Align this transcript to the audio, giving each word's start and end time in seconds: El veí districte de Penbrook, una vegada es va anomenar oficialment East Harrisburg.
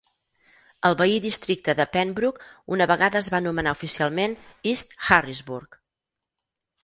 El 0.87 0.95
veí 1.01 1.17
districte 1.25 1.73
de 1.79 1.85
Penbrook, 1.97 2.39
una 2.77 2.87
vegada 2.91 3.19
es 3.25 3.29
va 3.33 3.39
anomenar 3.41 3.73
oficialment 3.79 4.35
East 4.71 4.95
Harrisburg. 5.09 5.77